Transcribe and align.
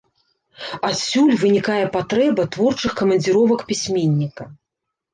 Адсюль 0.89 1.33
вынікае 1.43 1.85
патрэба 1.97 2.49
творчых 2.57 2.91
камандзіровак 3.03 3.59
пісьменніка. 3.73 4.53